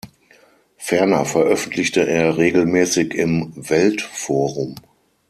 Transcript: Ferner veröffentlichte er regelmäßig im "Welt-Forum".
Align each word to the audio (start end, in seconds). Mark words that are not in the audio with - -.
Ferner 0.79 1.25
veröffentlichte 1.25 2.07
er 2.07 2.35
regelmäßig 2.35 3.13
im 3.13 3.53
"Welt-Forum". 3.55 4.73